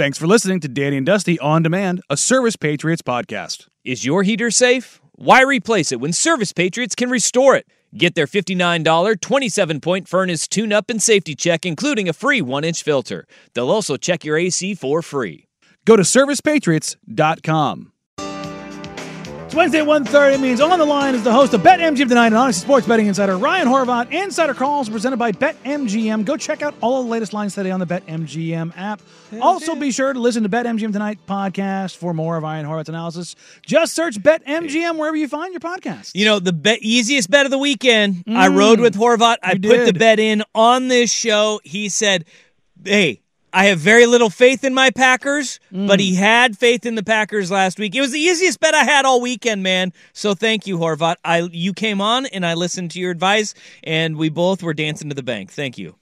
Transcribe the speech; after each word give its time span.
Thanks 0.00 0.16
for 0.16 0.26
listening 0.26 0.60
to 0.60 0.68
Danny 0.68 0.96
and 0.96 1.04
Dusty 1.04 1.38
On 1.40 1.62
Demand, 1.62 2.00
a 2.08 2.16
Service 2.16 2.56
Patriots 2.56 3.02
podcast. 3.02 3.68
Is 3.84 4.02
your 4.02 4.22
heater 4.22 4.50
safe? 4.50 4.98
Why 5.12 5.42
replace 5.42 5.92
it 5.92 6.00
when 6.00 6.14
Service 6.14 6.54
Patriots 6.54 6.94
can 6.94 7.10
restore 7.10 7.54
it? 7.54 7.66
Get 7.94 8.14
their 8.14 8.26
$59 8.26 9.20
27 9.20 9.80
point 9.82 10.08
furnace 10.08 10.48
tune 10.48 10.72
up 10.72 10.88
and 10.88 11.02
safety 11.02 11.34
check, 11.34 11.66
including 11.66 12.08
a 12.08 12.14
free 12.14 12.40
one 12.40 12.64
inch 12.64 12.82
filter. 12.82 13.26
They'll 13.52 13.70
also 13.70 13.98
check 13.98 14.24
your 14.24 14.38
AC 14.38 14.72
for 14.74 15.02
free. 15.02 15.48
Go 15.84 15.96
to 15.96 16.02
servicepatriots.com. 16.02 17.92
It's 19.50 19.56
Wednesday 19.56 19.80
at 19.80 19.86
1.30. 19.88 20.34
It 20.34 20.40
means 20.40 20.60
on 20.60 20.78
the 20.78 20.84
line 20.84 21.16
is 21.16 21.24
the 21.24 21.32
host 21.32 21.54
of 21.54 21.62
BetMGM 21.62 22.06
Tonight 22.06 22.26
and 22.26 22.36
Honest 22.36 22.60
Sports 22.60 22.86
Betting 22.86 23.08
Insider, 23.08 23.36
Ryan 23.36 23.66
Horvat. 23.66 24.12
Insider 24.12 24.54
calls 24.54 24.88
presented 24.88 25.16
by 25.16 25.32
BetMGM. 25.32 26.24
Go 26.24 26.36
check 26.36 26.62
out 26.62 26.72
all 26.80 27.02
the 27.02 27.08
latest 27.08 27.32
lines 27.32 27.56
today 27.56 27.72
on 27.72 27.80
the 27.80 27.86
BetMGM 27.86 28.72
app. 28.76 29.02
also, 29.40 29.74
be 29.74 29.90
sure 29.90 30.12
to 30.12 30.20
listen 30.20 30.44
to 30.44 30.48
BetMGM 30.48 30.92
Tonight 30.92 31.18
podcast 31.26 31.96
for 31.96 32.14
more 32.14 32.36
of 32.36 32.44
Ryan 32.44 32.64
Horvat's 32.64 32.90
analysis. 32.90 33.34
Just 33.66 33.92
search 33.92 34.20
BetMGM 34.22 34.96
wherever 34.96 35.16
you 35.16 35.26
find 35.26 35.52
your 35.52 35.58
podcast. 35.58 36.12
You 36.14 36.26
know, 36.26 36.38
the 36.38 36.52
bet, 36.52 36.78
easiest 36.80 37.28
bet 37.28 37.44
of 37.44 37.50
the 37.50 37.58
weekend. 37.58 38.22
I 38.28 38.50
mm. 38.50 38.56
rode 38.56 38.78
with 38.78 38.94
Horvat. 38.94 39.38
I 39.42 39.54
put 39.54 39.84
the 39.84 39.92
bet 39.92 40.20
in 40.20 40.44
on 40.54 40.86
this 40.86 41.12
show. 41.12 41.60
He 41.64 41.88
said, 41.88 42.24
hey, 42.84 43.20
I 43.52 43.66
have 43.66 43.78
very 43.78 44.06
little 44.06 44.30
faith 44.30 44.64
in 44.64 44.74
my 44.74 44.90
Packers, 44.90 45.58
mm. 45.72 45.86
but 45.86 46.00
he 46.00 46.14
had 46.14 46.56
faith 46.56 46.86
in 46.86 46.94
the 46.94 47.02
Packers 47.02 47.50
last 47.50 47.78
week. 47.78 47.94
It 47.94 48.00
was 48.00 48.12
the 48.12 48.20
easiest 48.20 48.60
bet 48.60 48.74
I 48.74 48.84
had 48.84 49.04
all 49.04 49.20
weekend, 49.20 49.62
man. 49.62 49.92
So 50.12 50.34
thank 50.34 50.66
you, 50.66 50.78
Horvat. 50.78 51.16
I 51.24 51.48
you 51.52 51.72
came 51.72 52.00
on 52.00 52.26
and 52.26 52.46
I 52.46 52.54
listened 52.54 52.92
to 52.92 53.00
your 53.00 53.10
advice, 53.10 53.54
and 53.82 54.16
we 54.16 54.28
both 54.28 54.62
were 54.62 54.74
dancing 54.74 55.08
to 55.08 55.14
the 55.14 55.22
bank. 55.22 55.50
Thank 55.50 55.78
you. 55.78 55.96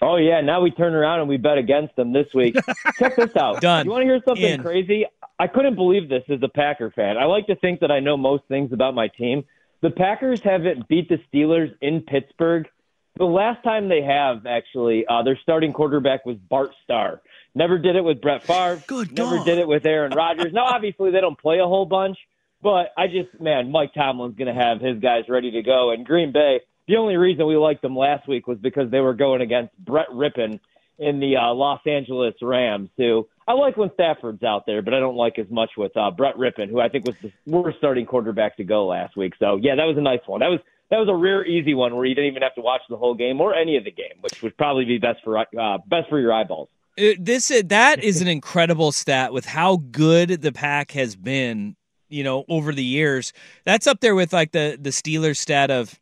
Oh 0.00 0.16
yeah, 0.16 0.40
now 0.40 0.60
we 0.60 0.70
turn 0.70 0.94
around 0.94 1.20
and 1.20 1.28
we 1.28 1.36
bet 1.36 1.58
against 1.58 1.94
them 1.96 2.12
this 2.12 2.26
week. 2.34 2.56
Check 2.98 3.16
this 3.16 3.36
out. 3.36 3.60
Done. 3.60 3.86
You 3.86 3.92
want 3.92 4.02
to 4.02 4.06
hear 4.06 4.20
something 4.26 4.44
In. 4.44 4.62
crazy? 4.62 5.06
I 5.38 5.46
couldn't 5.46 5.74
believe 5.74 6.08
this 6.08 6.24
as 6.28 6.40
a 6.42 6.48
Packer 6.48 6.90
fan. 6.90 7.16
I 7.16 7.24
like 7.24 7.46
to 7.46 7.56
think 7.56 7.80
that 7.80 7.90
I 7.90 8.00
know 8.00 8.16
most 8.16 8.44
things 8.48 8.72
about 8.72 8.94
my 8.94 9.08
team. 9.08 9.44
The 9.80 9.90
Packers 9.90 10.40
haven't 10.42 10.86
beat 10.88 11.08
the 11.08 11.18
Steelers 11.32 11.74
in 11.80 12.02
Pittsburgh. 12.02 12.68
The 13.16 13.24
last 13.24 13.62
time 13.62 13.88
they 13.88 14.02
have, 14.02 14.46
actually, 14.46 15.04
uh, 15.06 15.22
their 15.22 15.38
starting 15.42 15.72
quarterback 15.72 16.24
was 16.24 16.36
Bart 16.36 16.70
Starr. 16.84 17.20
Never 17.54 17.78
did 17.78 17.96
it 17.96 18.02
with 18.02 18.22
Brett 18.22 18.42
Favre. 18.42 18.82
Good 18.86 19.16
Never 19.16 19.44
did 19.44 19.58
it 19.58 19.68
with 19.68 19.84
Aaron 19.84 20.12
Rodgers. 20.12 20.52
now, 20.52 20.64
obviously, 20.64 21.10
they 21.10 21.20
don't 21.20 21.38
play 21.38 21.58
a 21.58 21.66
whole 21.66 21.84
bunch, 21.84 22.16
but 22.62 22.86
I 22.96 23.08
just, 23.08 23.38
man, 23.38 23.70
Mike 23.70 23.92
Tomlin's 23.92 24.36
going 24.36 24.54
to 24.54 24.60
have 24.60 24.80
his 24.80 24.98
guys 24.98 25.24
ready 25.28 25.50
to 25.50 25.62
go. 25.62 25.90
And 25.90 26.06
Green 26.06 26.32
Bay, 26.32 26.60
the 26.88 26.96
only 26.96 27.16
reason 27.16 27.46
we 27.46 27.56
liked 27.56 27.82
them 27.82 27.96
last 27.96 28.26
week 28.26 28.46
was 28.46 28.58
because 28.58 28.90
they 28.90 29.00
were 29.00 29.14
going 29.14 29.42
against 29.42 29.76
Brett 29.76 30.08
Rypien 30.08 30.60
in 30.98 31.20
the 31.20 31.36
uh, 31.36 31.52
Los 31.52 31.80
Angeles 31.86 32.34
Rams, 32.40 32.88
who 32.96 33.28
I 33.46 33.52
like 33.52 33.76
when 33.76 33.90
Stafford's 33.94 34.42
out 34.42 34.64
there, 34.66 34.82
but 34.82 34.94
I 34.94 35.00
don't 35.00 35.16
like 35.16 35.38
as 35.38 35.50
much 35.50 35.70
with 35.76 35.96
uh, 35.96 36.10
Brett 36.12 36.36
Rypien, 36.36 36.70
who 36.70 36.80
I 36.80 36.88
think 36.88 37.06
was 37.06 37.16
the 37.22 37.32
worst 37.46 37.78
starting 37.78 38.06
quarterback 38.06 38.56
to 38.56 38.64
go 38.64 38.86
last 38.86 39.16
week. 39.16 39.34
So 39.38 39.56
yeah, 39.60 39.74
that 39.74 39.84
was 39.84 39.96
a 39.98 40.02
nice 40.02 40.20
one. 40.26 40.40
That 40.40 40.48
was 40.48 40.60
that 40.92 40.98
was 40.98 41.08
a 41.08 41.14
rare, 41.14 41.42
easy 41.46 41.72
one 41.72 41.96
where 41.96 42.04
you 42.04 42.14
didn't 42.14 42.30
even 42.30 42.42
have 42.42 42.54
to 42.54 42.60
watch 42.60 42.82
the 42.90 42.98
whole 42.98 43.14
game 43.14 43.40
or 43.40 43.54
any 43.54 43.78
of 43.78 43.84
the 43.84 43.90
game, 43.90 44.12
which 44.20 44.42
would 44.42 44.54
probably 44.58 44.84
be 44.84 44.98
best 44.98 45.20
for 45.24 45.38
uh, 45.38 45.78
best 45.86 46.10
for 46.10 46.20
your 46.20 46.34
eyeballs. 46.34 46.68
Uh, 47.00 47.12
this 47.18 47.50
that 47.64 48.04
is 48.04 48.20
an 48.20 48.28
incredible 48.28 48.92
stat 48.92 49.32
with 49.32 49.46
how 49.46 49.78
good 49.90 50.42
the 50.42 50.52
pack 50.52 50.90
has 50.90 51.16
been 51.16 51.76
you 52.10 52.22
know 52.22 52.44
over 52.50 52.74
the 52.74 52.84
years 52.84 53.32
that's 53.64 53.86
up 53.86 54.00
there 54.00 54.14
with 54.14 54.34
like 54.34 54.52
the 54.52 54.76
the 54.78 54.90
steelers 54.90 55.38
stat 55.38 55.70
of 55.70 55.98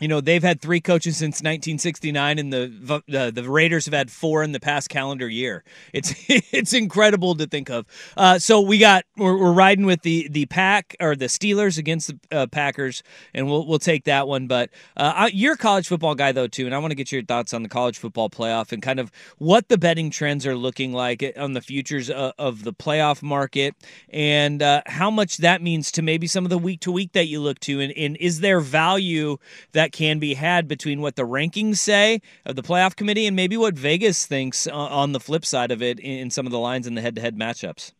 you 0.00 0.08
know 0.08 0.20
they've 0.20 0.42
had 0.42 0.60
three 0.60 0.80
coaches 0.80 1.16
since 1.16 1.36
1969 1.36 2.38
and 2.38 2.52
the 2.52 3.02
the, 3.08 3.30
the 3.30 3.48
raiders 3.48 3.84
have 3.86 3.94
had 3.94 4.10
four 4.10 4.42
in 4.42 4.52
the 4.52 4.60
past 4.60 4.88
calendar 4.88 5.28
year. 5.28 5.64
It's 5.92 6.14
it's 6.28 6.72
incredible 6.72 7.34
to 7.36 7.46
think 7.46 7.70
of. 7.70 7.86
Uh, 8.16 8.38
so 8.38 8.60
we 8.60 8.78
got 8.78 9.04
we're, 9.16 9.36
we're 9.36 9.52
riding 9.52 9.86
with 9.86 10.02
the 10.02 10.28
the 10.28 10.46
pack 10.46 10.96
or 11.00 11.16
the 11.16 11.26
steelers 11.26 11.78
against 11.78 12.08
the 12.08 12.36
uh, 12.36 12.46
packers 12.46 13.02
and 13.34 13.46
we'll 13.46 13.66
we'll 13.66 13.78
take 13.78 14.04
that 14.04 14.28
one. 14.28 14.46
But 14.46 14.70
uh, 14.96 15.28
you're 15.32 15.54
a 15.54 15.58
college 15.58 15.88
football 15.88 16.14
guy 16.14 16.32
though 16.32 16.46
too 16.46 16.66
and 16.66 16.74
i 16.74 16.78
want 16.78 16.90
to 16.90 16.94
get 16.94 17.12
your 17.12 17.22
thoughts 17.22 17.54
on 17.54 17.62
the 17.62 17.68
college 17.68 17.98
football 17.98 18.28
playoff 18.28 18.72
and 18.72 18.82
kind 18.82 19.00
of 19.00 19.10
what 19.38 19.68
the 19.68 19.78
betting 19.78 20.10
trends 20.10 20.46
are 20.46 20.56
looking 20.56 20.92
like 20.92 21.24
on 21.36 21.52
the 21.52 21.60
futures 21.60 22.10
of, 22.10 22.32
of 22.38 22.64
the 22.64 22.72
playoff 22.72 23.22
market 23.22 23.74
and 24.10 24.62
uh, 24.62 24.82
how 24.86 25.10
much 25.10 25.38
that 25.38 25.62
means 25.62 25.90
to 25.92 26.02
maybe 26.02 26.26
some 26.26 26.44
of 26.44 26.50
the 26.50 26.58
week 26.58 26.80
to 26.80 26.90
week 26.90 27.12
that 27.12 27.26
you 27.26 27.40
look 27.40 27.58
to 27.60 27.80
and, 27.80 27.92
and 27.96 28.16
is 28.18 28.40
there 28.40 28.60
value 28.60 29.36
that 29.72 29.87
can 29.92 30.18
be 30.18 30.34
had 30.34 30.68
between 30.68 31.00
what 31.00 31.16
the 31.16 31.22
rankings 31.22 31.76
say 31.78 32.20
of 32.44 32.56
the 32.56 32.62
playoff 32.62 32.96
committee 32.96 33.26
and 33.26 33.36
maybe 33.36 33.56
what 33.56 33.74
vegas 33.74 34.26
thinks 34.26 34.66
on 34.66 35.12
the 35.12 35.20
flip 35.20 35.44
side 35.44 35.70
of 35.70 35.82
it 35.82 35.98
in, 36.00 36.30
some 36.30 36.46
of 36.46 36.52
the 36.52 36.58
lines 36.58 36.86
in 36.86 36.94
the 36.94 37.00
head-to-head 37.00 37.36
matchups 37.36 37.92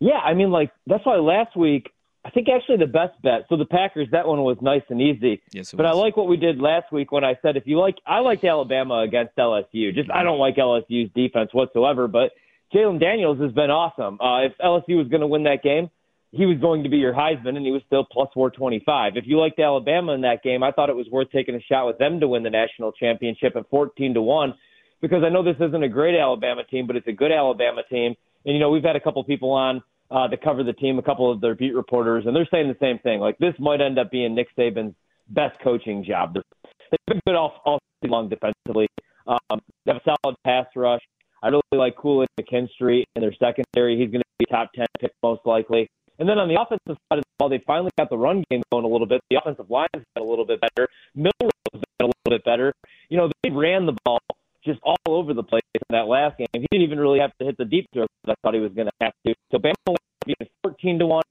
Yeah, 0.00 0.18
I 0.18 0.34
mean, 0.34 0.50
like 0.50 0.70
that's 0.86 1.04
why 1.04 1.16
last 1.16 1.56
week 1.56 1.90
I 2.24 2.30
think 2.30 2.48
actually 2.48 2.76
the 2.76 2.86
best 2.86 3.20
bet. 3.22 3.46
So 3.48 3.56
the 3.56 3.64
Packers, 3.64 4.08
that 4.12 4.28
one 4.28 4.42
was 4.42 4.56
nice 4.62 4.82
and 4.90 5.00
easy. 5.00 5.42
Yes, 5.52 5.72
but 5.72 5.86
I 5.86 5.92
like 5.92 6.16
what 6.16 6.28
we 6.28 6.36
did 6.36 6.60
last 6.60 6.92
week 6.92 7.10
when 7.10 7.24
I 7.24 7.36
said 7.42 7.56
if 7.56 7.66
you 7.66 7.80
like, 7.80 7.96
I 8.06 8.20
liked 8.20 8.44
Alabama 8.44 9.00
against 9.00 9.34
LSU. 9.36 9.92
Just 9.94 10.10
I 10.10 10.22
don't 10.22 10.38
like 10.38 10.56
LSU's 10.56 11.10
defense 11.14 11.50
whatsoever, 11.52 12.06
but 12.06 12.30
Jayden 12.72 13.00
Daniels 13.00 13.40
has 13.40 13.52
been 13.52 13.70
awesome. 13.70 14.20
Uh, 14.20 14.46
if 14.46 14.52
LSU 14.58 14.98
was 14.98 15.08
going 15.08 15.20
to 15.20 15.26
win 15.26 15.42
that 15.44 15.62
game, 15.64 15.90
he 16.32 16.46
was 16.46 16.58
going 16.58 16.82
to 16.82 16.88
be 16.88 16.96
your 16.96 17.12
Heisman, 17.12 17.56
and 17.56 17.64
he 17.64 17.70
was 17.70 17.82
still 17.86 18.06
plus 18.10 18.28
425. 18.32 19.16
If 19.16 19.24
you 19.26 19.38
liked 19.38 19.60
Alabama 19.60 20.12
in 20.12 20.22
that 20.22 20.42
game, 20.42 20.62
I 20.62 20.72
thought 20.72 20.88
it 20.88 20.96
was 20.96 21.06
worth 21.12 21.30
taking 21.30 21.54
a 21.54 21.60
shot 21.60 21.86
with 21.86 21.98
them 21.98 22.20
to 22.20 22.28
win 22.28 22.42
the 22.42 22.50
national 22.50 22.92
championship 22.92 23.54
at 23.54 23.68
14 23.68 24.14
to 24.14 24.22
one, 24.22 24.54
because 25.02 25.22
I 25.24 25.28
know 25.28 25.44
this 25.44 25.60
isn't 25.60 25.82
a 25.82 25.88
great 25.88 26.18
Alabama 26.18 26.64
team, 26.64 26.86
but 26.86 26.96
it's 26.96 27.06
a 27.06 27.12
good 27.12 27.32
Alabama 27.32 27.82
team. 27.88 28.14
And 28.46 28.54
you 28.54 28.60
know 28.60 28.70
we've 28.70 28.82
had 28.82 28.96
a 28.96 29.00
couple 29.00 29.22
people 29.24 29.50
on 29.50 29.82
uh, 30.10 30.28
to 30.28 30.36
cover 30.38 30.64
the 30.64 30.72
team, 30.72 30.98
a 30.98 31.02
couple 31.02 31.30
of 31.30 31.40
their 31.40 31.54
beat 31.54 31.74
reporters, 31.74 32.24
and 32.26 32.34
they're 32.34 32.48
saying 32.50 32.68
the 32.68 32.76
same 32.80 32.98
thing. 33.00 33.20
Like 33.20 33.36
this 33.38 33.54
might 33.58 33.82
end 33.82 33.98
up 33.98 34.10
being 34.10 34.34
Nick 34.34 34.48
Saban's 34.56 34.94
best 35.28 35.60
coaching 35.62 36.02
job. 36.02 36.34
They've 36.34 36.98
been 37.06 37.20
good 37.26 37.36
all, 37.36 37.60
all 37.64 37.78
long 38.04 38.28
defensively. 38.28 38.88
Um, 39.26 39.60
they 39.84 39.92
have 39.92 40.02
a 40.04 40.16
solid 40.24 40.36
pass 40.44 40.66
rush. 40.74 41.02
I 41.42 41.48
really 41.48 41.62
like 41.72 41.96
Kool-Aid 41.96 42.28
McKinstry 42.40 43.04
in 43.16 43.22
their 43.22 43.34
secondary. 43.34 43.98
He's 43.98 44.10
going 44.10 44.20
to 44.20 44.26
be 44.38 44.46
top 44.46 44.70
10 44.74 44.86
pick 45.00 45.12
most 45.22 45.42
likely. 45.44 45.88
And 46.18 46.28
then 46.28 46.38
on 46.38 46.48
the 46.48 46.60
offensive 46.60 46.98
side 47.08 47.18
of 47.18 47.24
the 47.24 47.30
ball, 47.38 47.48
they 47.48 47.62
finally 47.66 47.90
got 47.98 48.10
the 48.10 48.18
run 48.18 48.44
game 48.50 48.62
going 48.70 48.84
a 48.84 48.88
little 48.88 49.06
bit. 49.06 49.20
The 49.30 49.36
offensive 49.36 49.70
line's 49.70 50.04
got 50.14 50.22
a 50.22 50.24
little 50.24 50.46
bit 50.46 50.60
better. 50.60 50.88
Milroe's 51.14 51.52
got 51.72 51.82
a 52.02 52.06
little 52.06 52.30
bit 52.30 52.44
better. 52.44 52.74
You 53.08 53.18
know, 53.18 53.30
they 53.42 53.50
ran 53.50 53.86
the 53.86 53.96
ball 54.04 54.20
just 54.64 54.80
all 54.82 54.96
over 55.08 55.34
the 55.34 55.42
place 55.42 55.62
in 55.74 55.80
that 55.90 56.06
last 56.06 56.38
game. 56.38 56.46
He 56.52 56.66
didn't 56.70 56.84
even 56.84 57.00
really 57.00 57.18
have 57.18 57.36
to 57.38 57.44
hit 57.44 57.56
the 57.58 57.64
deep 57.64 57.86
throw 57.92 58.06
I 58.28 58.34
thought 58.42 58.54
he 58.54 58.60
was 58.60 58.72
going 58.72 58.86
to 58.86 58.92
have 59.00 59.12
to. 59.26 59.34
So 59.50 59.58
Bama 59.58 59.96
being 60.24 60.36
14 60.62 60.98
to 61.00 61.06
1 61.06 61.22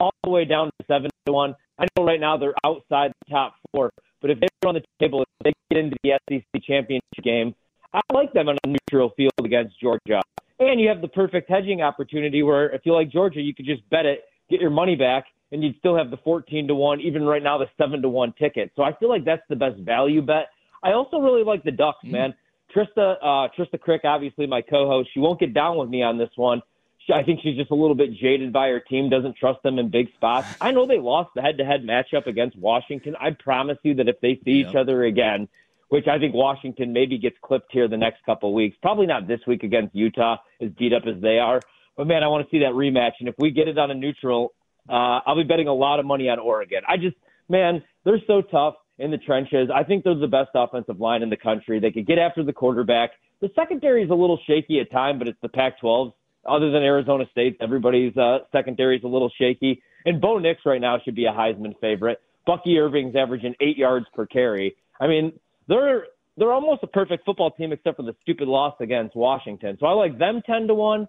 all 0.00 0.12
the 0.24 0.30
way 0.30 0.44
down 0.44 0.66
to 0.66 0.86
7 0.86 1.08
to 1.26 1.32
1. 1.32 1.54
I 1.78 1.86
know 1.96 2.04
right 2.04 2.20
now 2.20 2.36
they're 2.36 2.54
outside 2.64 3.12
the 3.26 3.32
top 3.32 3.54
four, 3.72 3.90
but 4.20 4.30
if 4.30 4.40
they 4.40 4.48
were 4.62 4.68
on 4.68 4.74
the 4.74 4.82
table, 5.00 5.22
if 5.22 5.28
they 5.44 5.52
get 5.70 5.84
into 5.84 5.96
the 6.02 6.18
SEC 6.28 6.62
championship 6.62 7.22
game, 7.22 7.54
I 7.92 8.00
like 8.12 8.32
them 8.32 8.48
on 8.48 8.56
a 8.64 8.68
neutral 8.68 9.10
field 9.16 9.32
against 9.42 9.80
Georgia. 9.80 10.20
And 10.60 10.78
you 10.78 10.88
have 10.88 11.00
the 11.00 11.08
perfect 11.08 11.48
hedging 11.48 11.80
opportunity 11.80 12.42
where 12.42 12.68
if 12.70 12.82
you 12.84 12.94
like 12.94 13.10
Georgia, 13.10 13.40
you 13.40 13.54
could 13.54 13.64
just 13.64 13.88
bet 13.88 14.04
it, 14.04 14.24
get 14.50 14.60
your 14.60 14.70
money 14.70 14.94
back, 14.94 15.24
and 15.52 15.64
you'd 15.64 15.76
still 15.78 15.96
have 15.96 16.10
the 16.10 16.18
14 16.18 16.68
to 16.68 16.74
1, 16.74 17.00
even 17.00 17.24
right 17.24 17.42
now 17.42 17.56
the 17.56 17.66
7 17.78 18.02
to 18.02 18.08
1 18.08 18.34
ticket. 18.38 18.70
So 18.76 18.82
I 18.82 18.94
feel 18.94 19.08
like 19.08 19.24
that's 19.24 19.42
the 19.48 19.56
best 19.56 19.78
value 19.78 20.20
bet. 20.20 20.48
I 20.82 20.92
also 20.92 21.18
really 21.18 21.44
like 21.44 21.64
the 21.64 21.70
Ducks, 21.70 22.04
man. 22.04 22.34
Trista, 22.76 23.16
uh, 23.22 23.48
Trista 23.58 23.80
Crick, 23.80 24.02
obviously 24.04 24.46
my 24.46 24.60
co-host, 24.60 25.08
she 25.12 25.20
won't 25.20 25.40
get 25.40 25.54
down 25.54 25.78
with 25.78 25.88
me 25.88 26.02
on 26.02 26.18
this 26.18 26.30
one. 26.36 26.62
She, 27.06 27.12
I 27.12 27.22
think 27.22 27.40
she's 27.42 27.56
just 27.56 27.70
a 27.70 27.74
little 27.74 27.96
bit 27.96 28.12
jaded 28.14 28.52
by 28.52 28.68
her 28.68 28.80
team, 28.80 29.08
doesn't 29.08 29.36
trust 29.36 29.62
them 29.62 29.78
in 29.78 29.90
big 29.90 30.12
spots. 30.14 30.46
I 30.60 30.72
know 30.72 30.86
they 30.86 30.98
lost 30.98 31.30
the 31.34 31.42
head-to-head 31.42 31.84
matchup 31.84 32.26
against 32.26 32.58
Washington. 32.58 33.16
I 33.18 33.30
promise 33.30 33.78
you 33.82 33.94
that 33.94 34.08
if 34.08 34.20
they 34.20 34.38
see 34.44 34.60
yep. 34.60 34.70
each 34.70 34.76
other 34.76 35.04
again, 35.04 35.48
which 35.90 36.06
I 36.06 36.18
think 36.18 36.34
Washington 36.34 36.92
maybe 36.92 37.18
gets 37.18 37.36
clipped 37.42 37.70
here 37.72 37.88
the 37.88 37.96
next 37.96 38.24
couple 38.24 38.48
of 38.48 38.54
weeks, 38.54 38.76
probably 38.80 39.06
not 39.06 39.28
this 39.28 39.40
week 39.46 39.64
against 39.64 39.94
Utah, 39.94 40.36
as 40.60 40.70
beat 40.78 40.92
up 40.92 41.02
as 41.06 41.20
they 41.20 41.38
are. 41.38 41.60
But 41.96 42.06
man, 42.06 42.22
I 42.22 42.28
want 42.28 42.46
to 42.46 42.50
see 42.50 42.60
that 42.60 42.72
rematch. 42.72 43.12
And 43.20 43.28
if 43.28 43.34
we 43.38 43.50
get 43.50 43.68
it 43.68 43.76
on 43.76 43.90
a 43.90 43.94
neutral, 43.94 44.54
uh, 44.88 45.20
I'll 45.26 45.36
be 45.36 45.42
betting 45.42 45.68
a 45.68 45.74
lot 45.74 45.98
of 46.00 46.06
money 46.06 46.28
on 46.28 46.38
Oregon. 46.38 46.82
I 46.88 46.96
just, 46.96 47.16
man, 47.48 47.82
they're 48.04 48.22
so 48.26 48.40
tough 48.40 48.74
in 48.98 49.10
the 49.10 49.18
trenches. 49.18 49.68
I 49.74 49.82
think 49.82 50.04
they're 50.04 50.14
the 50.14 50.28
best 50.28 50.50
offensive 50.54 51.00
line 51.00 51.22
in 51.22 51.28
the 51.28 51.36
country. 51.36 51.80
They 51.80 51.90
could 51.90 52.06
get 52.06 52.18
after 52.18 52.44
the 52.44 52.52
quarterback. 52.52 53.10
The 53.40 53.50
secondary 53.56 54.04
is 54.04 54.10
a 54.10 54.14
little 54.14 54.38
shaky 54.46 54.80
at 54.80 54.92
time, 54.92 55.18
but 55.18 55.26
it's 55.26 55.40
the 55.42 55.48
Pac-12. 55.48 56.12
Other 56.48 56.70
than 56.70 56.82
Arizona 56.82 57.24
State, 57.32 57.56
everybody's 57.60 58.16
uh, 58.16 58.38
secondary 58.52 58.96
is 58.96 59.04
a 59.04 59.08
little 59.08 59.30
shaky. 59.38 59.82
And 60.06 60.20
Bo 60.20 60.38
Nix 60.38 60.60
right 60.64 60.80
now 60.80 60.98
should 61.04 61.16
be 61.16 61.26
a 61.26 61.32
Heisman 61.32 61.78
favorite. 61.80 62.20
Bucky 62.46 62.78
Irving's 62.78 63.16
averaging 63.16 63.54
eight 63.60 63.76
yards 63.76 64.06
per 64.14 64.24
carry. 64.26 64.76
I 65.00 65.06
mean, 65.06 65.32
they're 65.70 66.06
they're 66.36 66.52
almost 66.52 66.82
a 66.82 66.86
perfect 66.86 67.24
football 67.24 67.50
team 67.50 67.72
except 67.72 67.96
for 67.96 68.02
the 68.02 68.14
stupid 68.22 68.48
loss 68.48 68.74
against 68.80 69.14
Washington. 69.16 69.76
So 69.80 69.86
I 69.86 69.92
like 69.92 70.18
them 70.18 70.42
ten 70.44 70.66
to 70.66 70.74
one, 70.74 71.08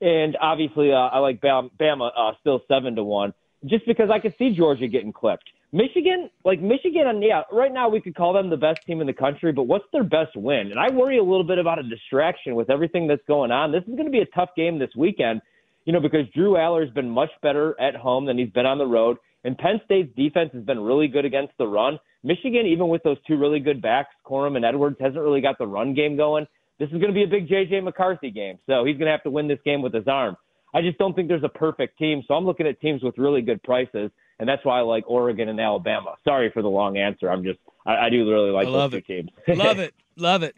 and 0.00 0.36
obviously 0.40 0.92
uh, 0.92 0.96
I 0.96 1.18
like 1.18 1.40
Bama 1.40 2.10
uh, 2.16 2.32
still 2.40 2.62
seven 2.66 2.96
to 2.96 3.04
one, 3.04 3.34
just 3.66 3.86
because 3.86 4.08
I 4.10 4.18
could 4.18 4.34
see 4.38 4.50
Georgia 4.56 4.88
getting 4.88 5.12
clipped. 5.12 5.44
Michigan, 5.70 6.30
like 6.46 6.62
Michigan, 6.62 7.08
and 7.08 7.22
yeah, 7.22 7.42
right 7.52 7.72
now 7.72 7.90
we 7.90 8.00
could 8.00 8.14
call 8.14 8.32
them 8.32 8.48
the 8.48 8.56
best 8.56 8.80
team 8.86 9.02
in 9.02 9.06
the 9.06 9.12
country, 9.12 9.52
but 9.52 9.64
what's 9.64 9.84
their 9.92 10.02
best 10.02 10.34
win? 10.34 10.70
And 10.70 10.78
I 10.78 10.90
worry 10.90 11.18
a 11.18 11.22
little 11.22 11.44
bit 11.44 11.58
about 11.58 11.78
a 11.78 11.82
distraction 11.82 12.54
with 12.54 12.70
everything 12.70 13.06
that's 13.06 13.24
going 13.28 13.50
on. 13.50 13.70
This 13.70 13.82
is 13.82 13.94
going 13.94 14.06
to 14.06 14.10
be 14.10 14.20
a 14.20 14.26
tough 14.26 14.48
game 14.56 14.78
this 14.78 14.88
weekend, 14.96 15.42
you 15.84 15.92
know, 15.92 16.00
because 16.00 16.26
Drew 16.34 16.52
Allar's 16.52 16.90
been 16.94 17.10
much 17.10 17.28
better 17.42 17.78
at 17.78 17.94
home 17.94 18.24
than 18.24 18.38
he's 18.38 18.48
been 18.48 18.64
on 18.64 18.78
the 18.78 18.86
road, 18.86 19.18
and 19.44 19.56
Penn 19.56 19.80
State's 19.84 20.14
defense 20.16 20.50
has 20.52 20.64
been 20.64 20.80
really 20.80 21.08
good 21.08 21.24
against 21.24 21.52
the 21.58 21.66
run. 21.66 21.98
Michigan, 22.24 22.66
even 22.66 22.88
with 22.88 23.02
those 23.02 23.16
two 23.26 23.36
really 23.36 23.60
good 23.60 23.80
backs, 23.80 24.14
Corum 24.26 24.56
and 24.56 24.64
Edwards, 24.64 24.96
hasn't 25.00 25.22
really 25.22 25.40
got 25.40 25.58
the 25.58 25.66
run 25.66 25.94
game 25.94 26.16
going. 26.16 26.46
This 26.78 26.88
is 26.88 26.94
going 26.94 27.08
to 27.08 27.12
be 27.12 27.24
a 27.24 27.26
big 27.26 27.48
JJ 27.48 27.82
McCarthy 27.82 28.30
game, 28.30 28.58
so 28.66 28.84
he's 28.84 28.96
going 28.96 29.06
to 29.06 29.12
have 29.12 29.22
to 29.24 29.30
win 29.30 29.48
this 29.48 29.58
game 29.64 29.82
with 29.82 29.94
his 29.94 30.06
arm. 30.06 30.36
I 30.74 30.82
just 30.82 30.98
don't 30.98 31.14
think 31.14 31.28
there's 31.28 31.44
a 31.44 31.48
perfect 31.48 31.98
team, 31.98 32.22
so 32.28 32.34
I'm 32.34 32.44
looking 32.44 32.66
at 32.66 32.80
teams 32.80 33.02
with 33.02 33.16
really 33.18 33.42
good 33.42 33.62
prices 33.62 34.10
and 34.38 34.48
that's 34.48 34.64
why 34.64 34.78
I 34.78 34.82
like 34.82 35.04
Oregon 35.06 35.48
and 35.48 35.60
Alabama. 35.60 36.14
Sorry 36.24 36.50
for 36.52 36.62
the 36.62 36.68
long 36.68 36.96
answer. 36.96 37.30
I'm 37.30 37.42
just 37.42 37.58
I, 37.86 38.06
I 38.06 38.10
do 38.10 38.28
really 38.28 38.50
like 38.50 38.66
those 38.66 38.90
two 38.90 39.00
teams. 39.00 39.30
love 39.48 39.78
it, 39.78 39.94
love 40.16 40.42
it. 40.42 40.56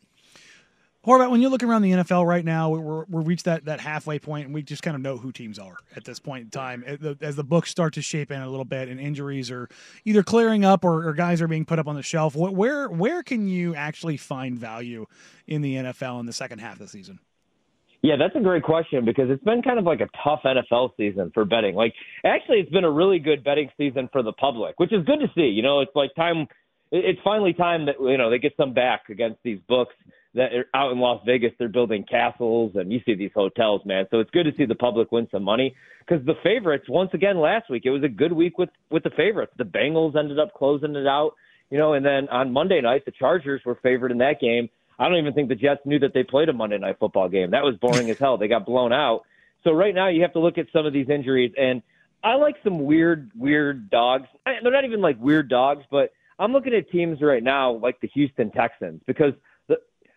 Horvat, 1.07 1.31
when 1.31 1.41
you 1.41 1.49
look 1.49 1.63
around 1.63 1.81
the 1.81 1.93
NFL 1.93 2.27
right 2.27 2.45
now, 2.45 2.69
we're, 2.69 3.05
we're 3.05 3.23
reached 3.23 3.47
that, 3.47 3.65
that 3.65 3.81
halfway 3.81 4.19
point, 4.19 4.45
and 4.45 4.55
we 4.55 4.63
just 4.63 4.83
kind 4.83 4.95
of 4.95 5.01
know 5.01 5.17
who 5.17 5.33
teams 5.33 5.59
are 5.59 5.79
at 5.97 6.05
this 6.05 6.19
point 6.19 6.45
in 6.45 6.51
time. 6.51 6.85
As 7.23 7.37
the 7.37 7.45
books 7.45 7.71
start 7.71 7.95
to 7.95 8.03
shape 8.03 8.31
in 8.31 8.43
a 8.43 8.49
little 8.51 8.67
bit, 8.67 8.89
and 8.89 9.01
injuries 9.01 9.51
are 9.51 9.67
either 10.05 10.23
clearing 10.23 10.63
up 10.63 10.85
or, 10.85 11.09
or 11.09 11.15
guys 11.15 11.41
are 11.41 11.49
being 11.49 11.65
put 11.65 11.79
up 11.79 11.89
on 11.89 11.97
the 11.97 12.03
shelf, 12.03 12.37
where 12.37 12.89
where 12.89 13.23
can 13.23 13.49
you 13.49 13.75
actually 13.75 14.19
find 14.19 14.59
value 14.59 15.07
in 15.47 15.63
the 15.63 15.77
NFL 15.77 16.21
in 16.21 16.27
the 16.27 16.35
second 16.35 16.59
half 16.59 16.75
of 16.75 16.81
the 16.81 16.89
season? 16.89 17.19
Yeah, 18.03 18.17
that's 18.19 18.37
a 18.37 18.41
great 18.41 18.63
question 18.63 19.07
because 19.07 19.31
it's 19.31 19.45
been 19.45 19.63
kind 19.63 19.79
of 19.79 19.87
like 19.87 20.01
a 20.01 20.09
tough 20.23 20.41
NFL 20.45 20.91
season 20.99 21.31
for 21.33 21.47
betting. 21.47 21.75
Like, 21.75 21.95
actually, 22.25 22.59
it's 22.59 22.71
been 22.71 22.85
a 22.85 22.91
really 22.91 23.19
good 23.19 23.43
betting 23.43 23.71
season 23.79 24.09
for 24.13 24.23
the 24.23 24.33
public, 24.33 24.79
which 24.79 24.93
is 24.93 25.05
good 25.07 25.21
to 25.21 25.31
see. 25.35 25.49
You 25.49 25.63
know, 25.63 25.81
it's 25.81 25.93
like 25.95 26.15
time. 26.15 26.47
It's 26.93 27.21
finally 27.25 27.55
time 27.55 27.87
that 27.87 27.95
you 27.99 28.19
know 28.19 28.29
they 28.29 28.39
get 28.39 28.53
some 28.59 28.75
back 28.75 29.09
against 29.09 29.39
these 29.43 29.61
books 29.67 29.95
that 30.35 30.53
are 30.53 30.67
out 30.75 30.93
in 30.93 30.99
Las 30.99 31.23
Vegas. 31.27 31.53
They're 31.59 31.69
building 31.69 32.05
castles, 32.09 32.73
and 32.75 32.93
you 32.93 33.01
see 33.05 33.15
these 33.15 33.33
hotels, 33.35 33.83
man. 33.85 34.07
So 34.11 34.21
it's 34.21 34.31
good 34.31 34.45
to 34.45 34.53
see 34.57 34.65
the 34.65 34.75
public 34.75 35.11
win 35.13 35.29
some 35.31 35.43
money 35.43 35.75
because 36.01 36.25
the 36.25 36.35
favorites 36.43 36.87
once 36.89 37.11
again 37.15 37.39
last 37.39 37.71
week 37.71 37.83
it 37.85 37.91
was 37.91 38.05
a 38.05 38.09
good 38.09 38.33
week 38.33 38.59
with 38.59 38.71
with 38.91 39.03
the 39.03 39.11
favorites. 39.11 39.53
The 39.59 39.65
Bengals 39.65 40.17
ended 40.17 40.39
up 40.39 40.55
closing 40.55 40.95
it 40.95 41.07
out, 41.07 41.33
you 41.71 41.79
know, 41.79 41.95
and 41.95 42.05
then 42.05 42.29
on 42.29 42.53
Monday 42.53 42.81
night 42.81 43.05
the 43.05 43.13
Chargers 43.13 43.61
were 43.65 43.79
favored 43.83 44.13
in 44.13 44.19
that 44.19 44.41
game 44.41 44.69
I 45.01 45.09
don't 45.09 45.17
even 45.17 45.33
think 45.33 45.49
the 45.49 45.55
Jets 45.55 45.81
knew 45.87 45.99
that 46.01 46.13
they 46.13 46.23
played 46.23 46.51
a 46.51 46.53
Monday 46.53 46.77
night 46.77 46.97
football 47.01 47.31
game. 47.31 47.53
That 47.53 47.65
was 47.65 47.75
boring 47.77 48.11
as 48.11 48.19
hell. 48.19 48.37
They 48.37 48.49
got 48.49 48.67
blown 48.67 48.93
out. 48.93 49.23
So 49.65 49.73
right 49.73 49.95
now 49.95 50.09
you 50.09 50.21
have 50.21 50.35
to 50.35 50.41
look 50.41 50.59
at 50.59 50.67
some 50.75 50.85
of 50.85 50.93
these 50.93 51.09
injuries, 51.09 51.53
and 51.59 51.83
I 52.23 52.35
like 52.35 52.57
some 52.63 52.85
weird, 52.85 53.31
weird 53.35 53.89
dogs. 53.89 54.29
They're 54.45 54.71
not 54.71 54.85
even 54.85 55.01
like 55.01 55.19
weird 55.19 55.49
dogs, 55.49 55.85
but 55.91 56.13
I'm 56.39 56.53
looking 56.53 56.75
at 56.75 56.91
teams 56.91 57.23
right 57.23 57.43
now 57.43 57.73
like 57.73 57.99
the 58.03 58.09
Houston 58.09 58.51
Texans 58.51 59.01
because 59.07 59.33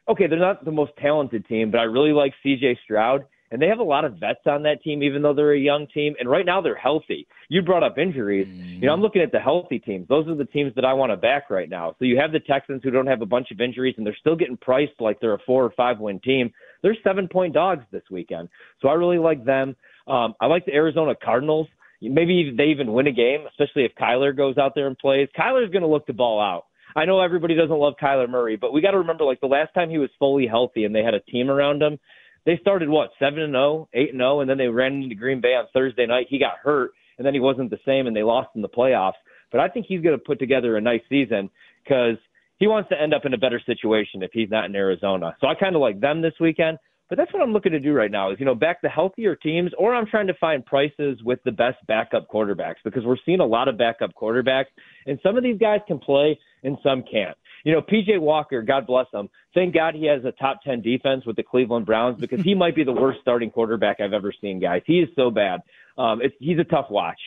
okay, 0.09 0.27
they're 0.27 0.39
not 0.39 0.65
the 0.65 0.71
most 0.71 0.91
talented 1.01 1.45
team, 1.47 1.71
but 1.71 1.79
I 1.79 1.83
really 1.83 2.11
like 2.11 2.33
C.J. 2.43 2.79
Stroud, 2.83 3.25
and 3.51 3.61
they 3.61 3.67
have 3.67 3.79
a 3.79 3.83
lot 3.83 4.03
of 4.03 4.13
vets 4.13 4.39
on 4.47 4.63
that 4.63 4.81
team, 4.81 5.03
even 5.03 5.21
though 5.21 5.33
they're 5.33 5.53
a 5.53 5.59
young 5.59 5.85
team. 5.93 6.15
And 6.19 6.27
right 6.27 6.45
now 6.45 6.59
they're 6.59 6.75
healthy. 6.75 7.27
You 7.49 7.61
brought 7.61 7.83
up 7.83 7.99
injuries. 7.99 8.47
Mm-hmm. 8.47 8.81
You 8.81 8.87
know, 8.87 8.93
I'm 8.93 9.01
looking 9.01 9.21
at 9.21 9.31
the 9.31 9.39
healthy 9.39 9.77
teams. 9.77 10.07
Those 10.07 10.27
are 10.27 10.33
the 10.33 10.45
teams 10.45 10.73
that 10.73 10.85
I 10.85 10.93
want 10.93 11.11
to 11.11 11.17
back 11.17 11.51
right 11.51 11.69
now. 11.69 11.95
So 11.99 12.05
you 12.05 12.17
have 12.17 12.31
the 12.31 12.39
Texans 12.39 12.81
who 12.83 12.89
don't 12.89 13.05
have 13.05 13.21
a 13.21 13.27
bunch 13.27 13.51
of 13.51 13.61
injuries, 13.61 13.93
and 13.97 14.05
they're 14.05 14.17
still 14.19 14.35
getting 14.35 14.57
priced 14.57 14.99
like 14.99 15.19
they're 15.19 15.35
a 15.35 15.39
four 15.45 15.63
or 15.63 15.71
five 15.77 15.99
win 15.99 16.19
team. 16.19 16.51
They're 16.81 16.97
seven 17.03 17.27
point 17.27 17.53
dogs 17.53 17.83
this 17.91 18.01
weekend. 18.09 18.49
So 18.81 18.87
I 18.87 18.93
really 18.93 19.19
like 19.19 19.45
them. 19.45 19.75
Um, 20.07 20.33
I 20.41 20.47
like 20.47 20.65
the 20.65 20.73
Arizona 20.73 21.13
Cardinals. 21.23 21.67
Maybe 22.01 22.53
they 22.57 22.65
even 22.65 22.91
win 22.91 23.07
a 23.07 23.11
game, 23.11 23.45
especially 23.47 23.85
if 23.85 23.93
Kyler 23.95 24.35
goes 24.35 24.57
out 24.57 24.73
there 24.75 24.87
and 24.87 24.97
plays. 24.97 25.29
Kyler's 25.39 25.71
going 25.71 25.83
to 25.83 25.87
look 25.87 26.07
the 26.07 26.13
ball 26.13 26.41
out. 26.41 26.65
I 26.95 27.05
know 27.05 27.21
everybody 27.21 27.55
doesn't 27.55 27.77
love 27.77 27.93
Kyler 28.01 28.29
Murray, 28.29 28.55
but 28.55 28.73
we 28.73 28.81
got 28.81 28.91
to 28.91 28.99
remember 28.99 29.23
like 29.23 29.41
the 29.41 29.47
last 29.47 29.73
time 29.73 29.89
he 29.89 29.97
was 29.97 30.09
fully 30.19 30.47
healthy 30.47 30.85
and 30.85 30.93
they 30.93 31.03
had 31.03 31.13
a 31.13 31.19
team 31.19 31.49
around 31.49 31.81
him, 31.81 31.99
they 32.45 32.57
started 32.61 32.89
what 32.89 33.11
seven 33.19 33.39
and 33.39 33.53
zero, 33.53 33.87
eight 33.93 34.09
and 34.09 34.19
zero, 34.19 34.41
and 34.41 34.49
then 34.49 34.57
they 34.57 34.67
ran 34.67 35.01
into 35.01 35.15
Green 35.15 35.41
Bay 35.41 35.55
on 35.55 35.65
Thursday 35.73 36.05
night. 36.05 36.27
He 36.29 36.39
got 36.39 36.57
hurt, 36.61 36.91
and 37.17 37.25
then 37.25 37.33
he 37.33 37.39
wasn't 37.39 37.69
the 37.69 37.79
same, 37.85 38.07
and 38.07 38.15
they 38.15 38.23
lost 38.23 38.49
in 38.55 38.61
the 38.61 38.69
playoffs. 38.69 39.13
But 39.51 39.61
I 39.61 39.69
think 39.69 39.85
he's 39.87 40.01
going 40.01 40.17
to 40.17 40.23
put 40.23 40.39
together 40.39 40.77
a 40.77 40.81
nice 40.81 41.01
season 41.09 41.49
because 41.83 42.17
he 42.57 42.67
wants 42.67 42.89
to 42.89 43.01
end 43.01 43.13
up 43.13 43.25
in 43.25 43.33
a 43.33 43.37
better 43.37 43.61
situation 43.65 44.23
if 44.23 44.31
he's 44.33 44.49
not 44.49 44.65
in 44.65 44.75
Arizona. 44.75 45.35
So 45.39 45.47
I 45.47 45.55
kind 45.55 45.75
of 45.75 45.81
like 45.81 45.99
them 45.99 46.21
this 46.21 46.33
weekend. 46.39 46.77
But 47.13 47.19
that's 47.19 47.31
what 47.31 47.43
I'm 47.43 47.53
looking 47.53 47.73
to 47.73 47.79
do 47.79 47.93
right 47.93 48.09
now 48.09 48.31
is, 48.31 48.39
you 48.39 48.45
know, 48.47 48.55
back 48.55 48.81
the 48.81 48.89
healthier 48.89 49.35
teams, 49.35 49.69
or 49.77 49.93
I'm 49.93 50.07
trying 50.07 50.25
to 50.25 50.33
find 50.33 50.65
prices 50.65 51.19
with 51.23 51.37
the 51.45 51.51
best 51.51 51.77
backup 51.85 52.27
quarterbacks 52.27 52.77
because 52.83 53.05
we're 53.05 53.17
seeing 53.23 53.39
a 53.39 53.45
lot 53.45 53.67
of 53.67 53.77
backup 53.77 54.15
quarterbacks, 54.19 54.65
and 55.05 55.19
some 55.21 55.37
of 55.37 55.43
these 55.43 55.59
guys 55.59 55.81
can 55.87 55.99
play 55.99 56.39
and 56.63 56.75
some 56.81 57.03
can't. 57.03 57.37
You 57.65 57.73
know, 57.73 57.83
PJ 57.83 58.19
Walker, 58.19 58.63
God 58.63 58.87
bless 58.87 59.05
him. 59.13 59.29
Thank 59.53 59.75
God 59.75 59.93
he 59.93 60.07
has 60.07 60.25
a 60.25 60.31
top 60.31 60.61
10 60.63 60.81
defense 60.81 61.23
with 61.23 61.35
the 61.35 61.43
Cleveland 61.43 61.85
Browns 61.85 62.19
because 62.19 62.41
he 62.41 62.55
might 62.55 62.75
be 62.75 62.83
the 62.83 62.91
worst 62.91 63.19
starting 63.21 63.51
quarterback 63.51 64.01
I've 64.01 64.13
ever 64.13 64.33
seen, 64.41 64.59
guys. 64.59 64.81
He 64.87 64.93
is 64.93 65.09
so 65.15 65.29
bad. 65.29 65.59
Um, 65.99 66.19
it's, 66.19 66.33
he's 66.39 66.57
a 66.57 66.63
tough 66.63 66.87
watch. 66.89 67.19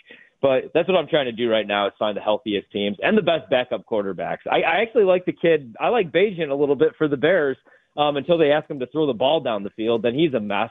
But 0.42 0.72
that's 0.74 0.88
what 0.88 0.96
I'm 0.96 1.06
trying 1.06 1.26
to 1.26 1.32
do 1.32 1.48
right 1.48 1.66
now 1.66 1.86
is 1.86 1.92
find 1.96 2.16
the 2.16 2.22
healthiest 2.22 2.72
teams 2.72 2.96
and 3.04 3.16
the 3.16 3.22
best 3.22 3.48
backup 3.50 3.84
quarterbacks. 3.86 4.48
I, 4.50 4.62
I 4.62 4.82
actually 4.82 5.04
like 5.04 5.26
the 5.26 5.32
kid. 5.32 5.76
I 5.78 5.90
like 5.90 6.10
Bagent 6.10 6.50
a 6.50 6.56
little 6.56 6.74
bit 6.74 6.94
for 6.98 7.06
the 7.06 7.16
Bears 7.16 7.56
um, 7.96 8.16
until 8.16 8.38
they 8.38 8.52
ask 8.52 8.70
him 8.70 8.78
to 8.80 8.86
throw 8.86 9.06
the 9.06 9.14
ball 9.14 9.40
down 9.40 9.62
the 9.62 9.70
field. 9.70 10.02
Then 10.02 10.14
he's 10.14 10.34
a 10.34 10.40
mess. 10.40 10.70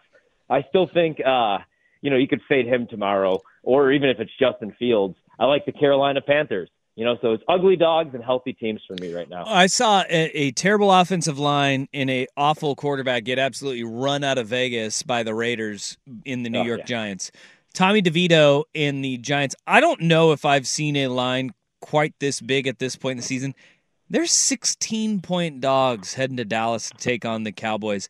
I 0.50 0.64
still 0.70 0.90
think, 0.94 1.20
uh, 1.26 1.60
you 2.02 2.10
know, 2.10 2.18
you 2.18 2.28
could 2.28 2.42
fade 2.48 2.68
him 2.68 2.88
tomorrow, 2.88 3.42
or 3.64 3.92
even 3.92 4.10
if 4.10 4.20
it's 4.20 4.32
Justin 4.40 4.76
Fields. 4.78 5.16
I 5.40 5.46
like 5.46 5.66
the 5.66 5.72
Carolina 5.72 6.22
Panthers. 6.22 6.70
You 6.96 7.04
know, 7.04 7.18
so 7.22 7.34
it's 7.34 7.44
ugly 7.50 7.76
dogs 7.76 8.16
and 8.16 8.24
healthy 8.24 8.54
teams 8.54 8.82
for 8.88 8.96
me 9.02 9.14
right 9.14 9.30
now. 9.30 9.44
I 9.46 9.68
saw 9.68 10.04
a, 10.10 10.32
a 10.34 10.52
terrible 10.52 10.94
offensive 10.94 11.38
line 11.38 11.90
and 11.94 12.10
a 12.10 12.26
awful 12.38 12.74
quarterback 12.74 13.26
get 13.26 13.38
absolutely 13.38 13.84
run 13.84 14.24
out 14.24 14.38
of 14.38 14.48
Vegas 14.48 15.04
by 15.04 15.24
the 15.24 15.34
Raiders 15.34 15.98
in 16.24 16.44
the 16.44 16.50
New 16.50 16.60
oh, 16.60 16.64
York 16.64 16.80
yeah. 16.80 16.86
Giants. 16.86 17.32
Tommy 17.74 18.02
DeVito 18.02 18.64
in 18.74 19.02
the 19.02 19.18
Giants. 19.18 19.58
I 19.68 19.82
don't 19.82 20.00
know 20.00 20.32
if 20.32 20.46
I've 20.46 20.66
seen 20.66 20.96
a 20.96 21.10
line 21.10 21.52
quite 21.82 22.14
this 22.20 22.40
big 22.40 22.66
at 22.66 22.80
this 22.80 22.96
point 22.96 23.12
in 23.12 23.18
the 23.18 23.24
season. 23.24 23.54
There's 24.10 24.32
16 24.32 25.22
point 25.22 25.62
dogs 25.62 26.14
heading 26.14 26.38
to 26.38 26.46
Dallas 26.46 26.90
to 26.90 26.98
take 26.98 27.26
on 27.26 27.44
the 27.44 27.52
Cowboys. 27.52 28.08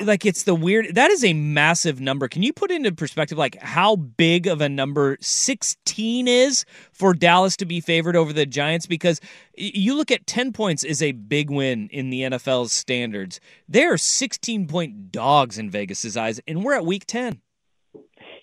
Like 0.00 0.24
it's 0.24 0.44
the 0.44 0.54
weird 0.54 0.94
that 0.94 1.10
is 1.10 1.22
a 1.22 1.34
massive 1.34 2.00
number. 2.00 2.28
Can 2.28 2.42
you 2.42 2.54
put 2.54 2.70
into 2.70 2.92
perspective 2.92 3.36
like 3.36 3.56
how 3.56 3.96
big 3.96 4.46
of 4.46 4.62
a 4.62 4.70
number 4.70 5.18
16 5.20 6.26
is 6.26 6.64
for 6.92 7.12
dallas 7.12 7.58
to 7.58 7.66
be 7.66 7.82
favored 7.82 8.16
over 8.16 8.32
the 8.32 8.46
giants? 8.46 8.86
Because 8.86 9.20
you 9.54 9.94
look 9.94 10.10
at 10.10 10.26
10 10.26 10.54
points 10.54 10.82
is 10.82 11.02
a 11.02 11.12
big 11.12 11.50
win 11.50 11.90
in 11.90 12.08
the 12.08 12.22
nfl's 12.22 12.72
standards. 12.72 13.38
They're 13.68 13.98
16 13.98 14.66
point 14.66 15.12
dogs 15.12 15.58
in 15.58 15.68
vegas's 15.68 16.16
eyes 16.16 16.40
and 16.48 16.64
we're 16.64 16.72
at 16.72 16.86
week 16.86 17.04
10 17.04 17.42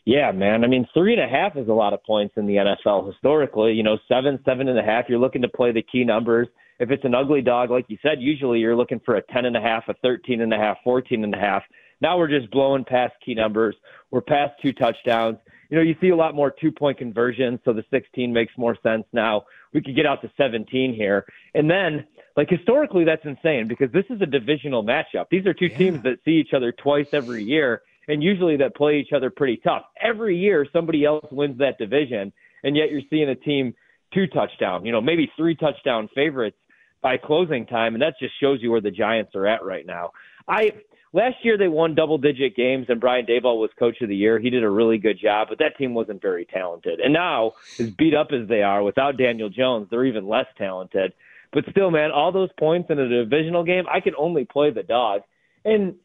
yeah 0.06 0.32
man 0.32 0.64
i 0.64 0.68
mean 0.68 0.88
three 0.94 1.14
and 1.14 1.22
a 1.22 1.28
half 1.28 1.56
is 1.56 1.68
a 1.68 1.74
lot 1.74 1.94
of 1.94 2.04
points 2.04 2.34
in 2.38 2.46
the 2.46 2.56
nfl 2.56 3.12
historically 3.12 3.74
you 3.74 3.84
know 3.84 3.98
seven 4.08 4.40
seven 4.46 4.68
and 4.68 4.78
a 4.78 4.84
half 4.84 5.06
you're 5.08 5.20
looking 5.20 5.42
to 5.42 5.50
play 5.50 5.72
the 5.72 5.82
key 5.82 6.04
numbers 6.04 6.48
if 6.80 6.92
it's 6.92 7.06
an 7.06 7.16
ugly 7.16 7.42
dog, 7.42 7.70
like 7.72 7.86
you 7.88 7.98
said, 8.02 8.20
usually 8.20 8.60
you're 8.60 8.76
looking 8.76 9.00
for 9.06 9.16
a 9.16 9.22
10 9.22 9.46
and 9.46 9.56
a 9.56 9.62
half, 9.62 9.88
a 9.88 9.94
13 10.02 10.42
and 10.42 10.54
a 10.54 10.58
half, 10.58 10.78
14 10.84 11.24
and 11.24 11.34
a 11.34 11.38
half. 11.38 11.64
Now 12.02 12.18
we're 12.18 12.28
just 12.28 12.52
blowing 12.52 12.84
past 12.84 13.14
key 13.24 13.36
numbers. 13.36 13.76
We're 14.12 14.22
past 14.22 14.54
two 14.62 14.74
touchdowns. 14.74 15.38
You 15.70 15.78
know, 15.78 15.84
you 15.84 15.96
see 16.02 16.10
a 16.10 16.16
lot 16.16 16.36
more 16.36 16.52
two 16.52 16.72
point 16.72 16.98
conversions, 16.98 17.60
so 17.64 17.74
the 17.74 17.86
16 17.90 18.34
makes 18.34 18.52
more 18.58 18.78
sense 18.84 19.06
now. 19.14 19.44
We 19.74 19.82
could 19.82 19.96
get 19.96 20.06
out 20.06 20.22
to 20.22 20.32
17 20.38 20.94
here. 20.94 21.26
And 21.56 21.70
then 21.70 22.06
Like 22.36 22.50
historically, 22.50 23.06
that's 23.06 23.24
insane 23.26 23.68
because 23.68 23.92
this 23.92 24.06
is 24.10 24.22
a 24.22 24.26
divisional 24.26 24.84
matchup. 24.84 25.28
These 25.30 25.46
are 25.46 25.54
two 25.54 25.68
yeah. 25.68 25.78
teams 25.78 26.04
that 26.04 26.18
see 26.26 26.32
each 26.32 26.54
other 26.54 26.72
twice 26.72 27.08
every 27.14 27.44
year, 27.44 27.84
and 28.08 28.24
usually 28.24 28.58
that 28.58 28.76
play 28.76 28.98
each 28.98 29.14
other 29.16 29.30
pretty 29.30 29.58
tough. 29.64 29.84
Every 30.02 30.38
year, 30.38 30.66
somebody 30.74 31.06
else 31.06 31.26
wins 31.32 31.58
that 31.60 31.78
division, 31.78 32.34
and 32.64 32.76
yet 32.76 32.92
you're 32.92 33.02
seeing 33.10 33.30
a 33.30 33.36
team 33.36 33.74
two 34.14 34.28
touchdown, 34.28 34.86
you 34.86 34.92
know, 34.92 35.02
maybe 35.02 35.32
three 35.36 35.56
touchdown 35.56 36.10
favorites 36.14 36.58
by 37.02 37.18
closing 37.18 37.66
time, 37.66 37.96
and 37.96 38.02
that 38.02 38.14
just 38.20 38.34
shows 38.40 38.60
you 38.62 38.72
where 38.72 38.82
the 38.82 38.92
Giants 38.92 39.36
are 39.36 39.48
at 39.48 39.64
right 39.64 39.86
now. 39.86 40.12
I 40.48 40.72
last 41.14 41.36
year 41.44 41.58
they 41.58 41.68
won 41.68 41.96
double 41.96 42.18
digit 42.18 42.56
games 42.56 42.88
and 42.90 43.00
Brian 43.00 43.26
Daboll 43.26 43.60
was 43.60 43.70
coach 43.78 44.02
of 44.02 44.10
the 44.10 44.16
year. 44.16 44.40
He 44.40 44.50
did 44.50 44.64
a 44.64 44.70
really 44.70 44.98
good 44.98 45.20
job, 45.22 45.48
but 45.50 45.60
that 45.60 45.78
team 45.78 45.94
wasn't 45.94 46.22
very 46.22 46.46
talented. 46.46 47.00
And 47.00 47.14
now, 47.14 47.54
as 47.80 47.90
beat 47.92 48.14
up 48.14 48.30
as 48.32 48.48
they 48.48 48.62
are 48.62 48.84
without 48.84 49.18
Daniel 49.18 49.50
Jones, 49.50 49.88
they're 49.90 50.06
even 50.06 50.28
less 50.28 50.48
talented. 50.58 51.14
But 51.52 51.66
still, 51.70 51.92
man, 51.92 52.12
all 52.12 52.32
those 52.32 52.50
points 52.60 52.90
in 52.90 53.00
a 53.00 53.08
divisional 53.08 53.64
game, 53.64 53.86
I 53.92 54.00
can 54.00 54.14
only 54.18 54.44
play 54.44 54.72
the 54.72 54.84
dog. 54.84 55.22
And 55.64 55.96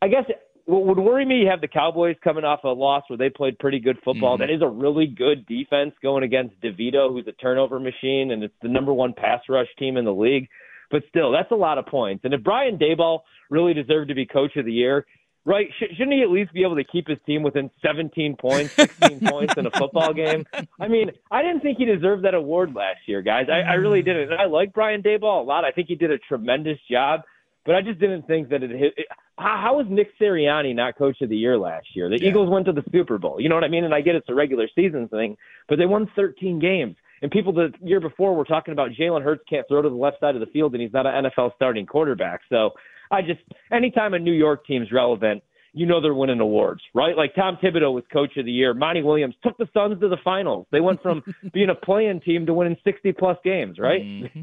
I 0.00 0.08
guess 0.08 0.24
what 0.66 0.86
would 0.86 0.98
worry 0.98 1.24
me, 1.24 1.40
you 1.40 1.48
have 1.48 1.60
the 1.60 1.68
Cowboys 1.68 2.16
coming 2.22 2.44
off 2.44 2.64
a 2.64 2.68
loss 2.68 3.04
where 3.08 3.16
they 3.16 3.30
played 3.30 3.58
pretty 3.58 3.80
good 3.80 3.98
football. 4.04 4.36
Mm-hmm. 4.36 4.42
That 4.42 4.54
is 4.54 4.62
a 4.62 4.68
really 4.68 5.06
good 5.06 5.46
defense 5.46 5.92
going 6.02 6.24
against 6.24 6.60
DeVito, 6.60 7.10
who's 7.10 7.26
a 7.26 7.32
turnover 7.32 7.80
machine, 7.80 8.30
and 8.32 8.42
it's 8.42 8.54
the 8.62 8.68
number 8.68 8.92
one 8.92 9.12
pass 9.12 9.40
rush 9.48 9.68
team 9.78 9.96
in 9.96 10.04
the 10.04 10.12
league. 10.12 10.48
But 10.90 11.02
still, 11.08 11.32
that's 11.32 11.50
a 11.50 11.56
lot 11.56 11.78
of 11.78 11.86
points. 11.86 12.24
And 12.24 12.34
if 12.34 12.42
Brian 12.42 12.78
Daboll 12.78 13.20
really 13.50 13.74
deserved 13.74 14.08
to 14.08 14.14
be 14.14 14.26
coach 14.26 14.56
of 14.56 14.64
the 14.64 14.72
year, 14.72 15.06
right? 15.44 15.68
Shouldn't 15.78 16.12
he 16.12 16.22
at 16.22 16.30
least 16.30 16.52
be 16.52 16.62
able 16.62 16.76
to 16.76 16.84
keep 16.84 17.08
his 17.08 17.18
team 17.26 17.42
within 17.42 17.70
17 17.84 18.36
points, 18.36 18.74
16 18.74 19.20
points 19.28 19.54
in 19.56 19.66
a 19.66 19.70
football 19.70 20.12
game? 20.12 20.46
I 20.78 20.88
mean, 20.88 21.10
I 21.30 21.42
didn't 21.42 21.60
think 21.60 21.78
he 21.78 21.84
deserved 21.84 22.24
that 22.24 22.34
award 22.34 22.74
last 22.74 23.00
year, 23.06 23.22
guys. 23.22 23.46
I, 23.50 23.60
I 23.60 23.74
really 23.74 24.02
didn't. 24.02 24.32
And 24.32 24.40
I 24.40 24.46
like 24.46 24.72
Brian 24.72 25.02
Daboll 25.02 25.42
a 25.42 25.44
lot. 25.44 25.64
I 25.64 25.72
think 25.72 25.88
he 25.88 25.96
did 25.96 26.10
a 26.10 26.18
tremendous 26.18 26.78
job, 26.90 27.22
but 27.64 27.74
I 27.74 27.82
just 27.82 27.98
didn't 27.98 28.26
think 28.26 28.50
that 28.50 28.62
it. 28.62 28.70
it 28.70 29.06
how, 29.38 29.60
how 29.62 29.76
was 29.76 29.86
Nick 29.88 30.08
Sirianni 30.20 30.74
not 30.74 30.96
coach 30.96 31.20
of 31.20 31.28
the 31.28 31.36
year 31.36 31.58
last 31.58 31.86
year? 31.94 32.08
The 32.08 32.20
yeah. 32.20 32.28
Eagles 32.28 32.50
went 32.50 32.66
to 32.66 32.72
the 32.72 32.84
Super 32.92 33.18
Bowl. 33.18 33.40
You 33.40 33.48
know 33.48 33.54
what 33.54 33.64
I 33.64 33.68
mean? 33.68 33.84
And 33.84 33.94
I 33.94 34.00
get 34.00 34.14
it's 34.14 34.28
a 34.28 34.34
regular 34.34 34.68
season 34.74 35.08
thing, 35.08 35.36
but 35.68 35.78
they 35.78 35.86
won 35.86 36.10
13 36.14 36.58
games. 36.58 36.96
And 37.22 37.30
people 37.30 37.52
the 37.52 37.72
year 37.80 38.00
before 38.00 38.34
were 38.34 38.44
talking 38.44 38.72
about 38.72 38.90
Jalen 38.90 39.22
Hurts 39.22 39.42
can't 39.48 39.66
throw 39.68 39.80
to 39.80 39.88
the 39.88 39.94
left 39.94 40.20
side 40.20 40.34
of 40.34 40.40
the 40.40 40.46
field 40.46 40.72
and 40.74 40.82
he's 40.82 40.92
not 40.92 41.06
an 41.06 41.24
NFL 41.24 41.54
starting 41.54 41.86
quarterback. 41.86 42.40
So 42.48 42.70
I 43.10 43.22
just 43.22 43.40
anytime 43.70 44.14
a 44.14 44.18
New 44.18 44.32
York 44.32 44.66
team's 44.66 44.90
relevant, 44.90 45.42
you 45.72 45.86
know 45.86 46.00
they're 46.00 46.14
winning 46.14 46.40
awards, 46.40 46.82
right? 46.94 47.16
Like 47.16 47.34
Tom 47.34 47.58
Thibodeau 47.62 47.94
was 47.94 48.04
coach 48.12 48.36
of 48.36 48.44
the 48.44 48.52
year. 48.52 48.74
Monty 48.74 49.02
Williams 49.02 49.34
took 49.42 49.56
the 49.56 49.68
Suns 49.72 50.00
to 50.00 50.08
the 50.08 50.18
finals. 50.22 50.66
They 50.70 50.80
went 50.80 51.00
from 51.00 51.22
being 51.52 51.70
a 51.70 51.74
playing 51.74 52.20
team 52.20 52.44
to 52.46 52.54
winning 52.54 52.76
60 52.84 53.12
plus 53.12 53.38
games, 53.44 53.78
right? 53.78 54.02
Mm-hmm. 54.02 54.42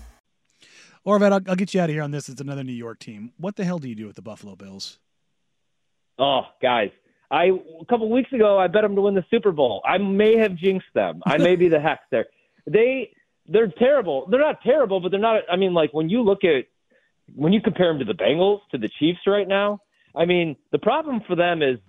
Horvat, 1.05 1.31
I'll, 1.31 1.41
I'll, 1.47 1.55
get 1.55 1.73
you 1.73 1.81
out 1.81 1.89
of 1.89 1.93
here 1.93 2.03
on 2.03 2.11
this. 2.11 2.29
It's 2.29 2.41
another 2.41 2.63
New 2.63 2.73
York 2.73 2.99
team. 2.99 3.33
What 3.37 3.55
the 3.55 3.63
hell 3.63 3.79
do 3.79 3.89
you 3.89 3.95
do 3.95 4.05
with 4.05 4.15
the 4.15 4.21
Buffalo 4.21 4.55
Bills? 4.55 4.99
Oh, 6.19 6.41
guys, 6.61 6.91
I 7.31 7.45
a 7.45 7.85
couple 7.89 8.09
weeks 8.11 8.31
ago 8.33 8.59
I 8.59 8.67
bet 8.67 8.83
them 8.83 8.95
to 8.95 9.01
win 9.01 9.15
the 9.15 9.25
Super 9.31 9.51
Bowl. 9.51 9.81
I 9.85 9.97
may 9.97 10.37
have 10.37 10.55
jinxed 10.55 10.93
them. 10.93 11.21
I 11.25 11.37
may 11.37 11.55
be 11.55 11.69
the 11.69 11.79
hex 11.81 12.01
there. 12.11 12.27
They 12.67 13.11
they're 13.47 13.71
terrible. 13.79 14.27
They're 14.29 14.39
not 14.39 14.61
terrible, 14.61 14.99
but 14.99 15.09
they're 15.09 15.19
not. 15.19 15.41
I 15.51 15.55
mean, 15.55 15.73
like 15.73 15.91
when 15.93 16.09
you 16.09 16.21
look 16.21 16.43
at 16.43 16.65
when 17.35 17.53
you 17.53 17.61
compare 17.61 17.87
them 17.87 17.99
to 17.99 18.05
the 18.05 18.13
Bengals 18.13 18.59
to 18.71 18.77
the 18.77 18.89
Chiefs 18.99 19.21
right 19.27 19.47
now. 19.47 19.79
I 20.15 20.25
mean, 20.25 20.57
the 20.71 20.79
problem 20.79 21.21
for 21.25 21.35
them 21.35 21.61
is 21.61 21.79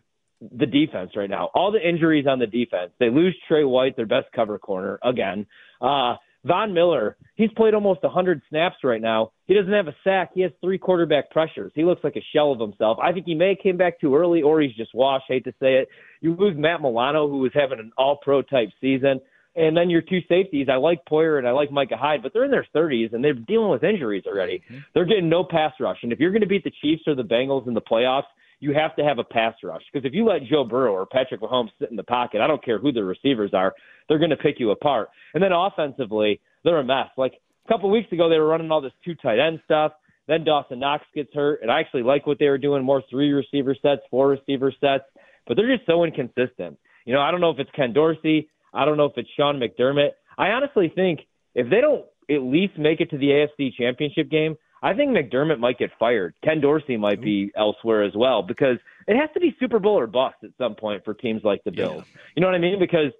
the 0.40 0.66
defense 0.66 1.12
right 1.16 1.30
now. 1.30 1.50
All 1.54 1.72
the 1.72 1.86
injuries 1.86 2.26
on 2.28 2.38
the 2.38 2.46
defense. 2.46 2.92
They 2.98 3.10
lose 3.10 3.36
Trey 3.48 3.64
White, 3.64 3.96
their 3.96 4.06
best 4.06 4.26
cover 4.34 4.58
corner 4.58 4.98
again. 5.02 5.46
Uh, 5.80 6.16
Von 6.44 6.74
Miller, 6.74 7.16
he's 7.36 7.50
played 7.56 7.74
almost 7.74 8.02
100 8.02 8.42
snaps 8.48 8.76
right 8.82 9.00
now. 9.00 9.30
He 9.46 9.54
doesn't 9.54 9.72
have 9.72 9.86
a 9.86 9.94
sack. 10.02 10.30
He 10.34 10.40
has 10.42 10.50
three 10.60 10.78
quarterback 10.78 11.30
pressures. 11.30 11.72
He 11.74 11.84
looks 11.84 12.02
like 12.02 12.16
a 12.16 12.24
shell 12.34 12.52
of 12.52 12.60
himself. 12.60 12.98
I 13.02 13.12
think 13.12 13.26
he 13.26 13.34
may 13.34 13.50
have 13.50 13.58
came 13.62 13.76
back 13.76 14.00
too 14.00 14.16
early 14.16 14.42
or 14.42 14.60
he's 14.60 14.74
just 14.74 14.94
washed. 14.94 15.26
Hate 15.28 15.44
to 15.44 15.52
say 15.60 15.74
it. 15.74 15.88
You 16.20 16.34
lose 16.34 16.56
Matt 16.56 16.80
Milano, 16.82 17.28
who 17.28 17.38
was 17.38 17.52
having 17.54 17.78
an 17.78 17.92
all 17.96 18.18
pro 18.22 18.42
type 18.42 18.70
season. 18.80 19.20
And 19.54 19.76
then 19.76 19.90
your 19.90 20.00
two 20.00 20.20
safeties, 20.28 20.68
I 20.72 20.76
like 20.76 21.04
Poyer 21.04 21.38
and 21.38 21.46
I 21.46 21.50
like 21.50 21.70
Micah 21.70 21.96
Hyde, 21.96 22.22
but 22.22 22.32
they're 22.32 22.44
in 22.44 22.50
their 22.50 22.66
30s 22.74 23.12
and 23.12 23.22
they're 23.22 23.34
dealing 23.34 23.70
with 23.70 23.84
injuries 23.84 24.24
already. 24.26 24.62
Mm-hmm. 24.64 24.78
They're 24.94 25.04
getting 25.04 25.28
no 25.28 25.44
pass 25.44 25.72
rush. 25.78 25.98
And 26.02 26.12
if 26.12 26.18
you're 26.18 26.30
going 26.30 26.40
to 26.40 26.48
beat 26.48 26.64
the 26.64 26.72
Chiefs 26.80 27.02
or 27.06 27.14
the 27.14 27.22
Bengals 27.22 27.68
in 27.68 27.74
the 27.74 27.82
playoffs, 27.82 28.22
you 28.62 28.72
have 28.72 28.94
to 28.94 29.02
have 29.02 29.18
a 29.18 29.24
pass 29.24 29.54
rush. 29.64 29.82
Because 29.92 30.06
if 30.06 30.14
you 30.14 30.24
let 30.24 30.44
Joe 30.44 30.62
Burrow 30.62 30.92
or 30.92 31.04
Patrick 31.04 31.40
Mahomes 31.40 31.70
sit 31.80 31.90
in 31.90 31.96
the 31.96 32.04
pocket, 32.04 32.40
I 32.40 32.46
don't 32.46 32.64
care 32.64 32.78
who 32.78 32.92
the 32.92 33.02
receivers 33.02 33.50
are, 33.52 33.74
they're 34.08 34.20
going 34.20 34.30
to 34.30 34.36
pick 34.36 34.60
you 34.60 34.70
apart. 34.70 35.08
And 35.34 35.42
then 35.42 35.50
offensively, 35.50 36.40
they're 36.62 36.78
a 36.78 36.84
mess. 36.84 37.08
Like 37.16 37.32
a 37.66 37.68
couple 37.68 37.90
weeks 37.90 38.12
ago, 38.12 38.30
they 38.30 38.38
were 38.38 38.46
running 38.46 38.70
all 38.70 38.80
this 38.80 38.92
two 39.04 39.16
tight 39.16 39.40
end 39.40 39.60
stuff. 39.64 39.92
Then 40.28 40.44
Dawson 40.44 40.78
Knox 40.78 41.04
gets 41.12 41.34
hurt, 41.34 41.62
and 41.62 41.72
I 41.72 41.80
actually 41.80 42.04
like 42.04 42.24
what 42.24 42.38
they 42.38 42.48
were 42.48 42.56
doing 42.56 42.84
more 42.84 43.02
three 43.10 43.32
receiver 43.32 43.74
sets, 43.82 44.02
four 44.08 44.28
receiver 44.28 44.72
sets, 44.80 45.04
but 45.48 45.56
they're 45.56 45.74
just 45.74 45.84
so 45.84 46.04
inconsistent. 46.04 46.78
You 47.04 47.14
know, 47.14 47.20
I 47.20 47.32
don't 47.32 47.40
know 47.40 47.50
if 47.50 47.58
it's 47.58 47.70
Ken 47.74 47.92
Dorsey. 47.92 48.48
I 48.72 48.84
don't 48.84 48.96
know 48.96 49.06
if 49.06 49.14
it's 49.16 49.28
Sean 49.36 49.60
McDermott. 49.60 50.10
I 50.38 50.50
honestly 50.50 50.92
think 50.94 51.22
if 51.56 51.68
they 51.68 51.80
don't 51.80 52.04
at 52.30 52.42
least 52.42 52.78
make 52.78 53.00
it 53.00 53.10
to 53.10 53.18
the 53.18 53.26
AFC 53.26 53.74
championship 53.76 54.30
game, 54.30 54.56
I 54.82 54.94
think 54.94 55.12
McDermott 55.12 55.60
might 55.60 55.78
get 55.78 55.90
fired. 55.98 56.34
Ken 56.42 56.60
Dorsey 56.60 56.96
might 56.96 57.22
be 57.22 57.52
elsewhere 57.56 58.02
as 58.02 58.12
well 58.16 58.42
because 58.42 58.78
it 59.06 59.16
has 59.16 59.30
to 59.34 59.40
be 59.40 59.54
Super 59.60 59.78
Bowl 59.78 59.98
or 59.98 60.08
bust 60.08 60.36
at 60.42 60.50
some 60.58 60.74
point 60.74 61.04
for 61.04 61.14
teams 61.14 61.42
like 61.44 61.62
the 61.64 61.70
Bills. 61.70 62.04
Yeah. 62.04 62.20
You 62.34 62.40
know 62.40 62.48
what 62.48 62.56
I 62.56 62.58
mean? 62.58 62.78
Because 62.80 63.12